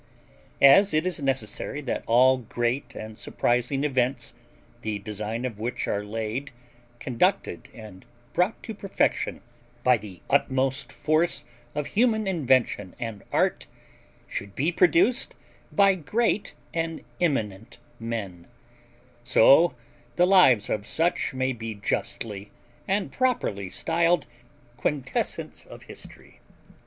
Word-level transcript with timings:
As 0.63 0.95
it 0.95 1.05
is 1.05 1.21
necessary 1.21 1.79
that 1.81 2.01
all 2.07 2.39
great 2.39 2.95
and 2.95 3.15
surprising 3.15 3.83
events, 3.83 4.33
the 4.81 4.97
designs 4.97 5.45
of 5.45 5.59
which 5.59 5.87
are 5.87 6.03
laid, 6.03 6.49
conducted, 6.97 7.69
and 7.71 8.03
brought 8.33 8.63
to 8.63 8.73
perfection 8.73 9.41
by 9.83 9.97
the 9.97 10.23
utmost 10.27 10.91
force 10.91 11.45
of 11.75 11.85
human 11.85 12.25
invention 12.25 12.95
and 12.99 13.21
art, 13.31 13.67
should 14.27 14.55
be 14.55 14.71
produced 14.71 15.35
by 15.71 15.93
great 15.93 16.55
and 16.73 17.03
eminent 17.21 17.77
men, 17.99 18.47
so 19.23 19.75
the 20.15 20.25
lives 20.25 20.67
of 20.67 20.87
such 20.87 21.31
may 21.31 21.53
be 21.53 21.75
justly 21.75 22.49
and 22.87 23.11
properly 23.11 23.69
styled 23.69 24.21
the 24.23 24.81
quintessence 24.81 25.63
of 25.67 25.83
history. 25.83 26.39